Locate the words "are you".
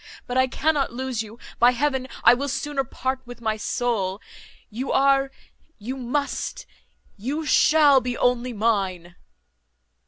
4.91-5.95